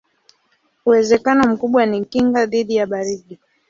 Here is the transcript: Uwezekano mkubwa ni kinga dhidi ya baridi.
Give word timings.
Uwezekano 0.85 1.43
mkubwa 1.53 1.85
ni 1.85 2.05
kinga 2.05 2.45
dhidi 2.45 2.75
ya 2.75 2.87
baridi. 2.87 3.39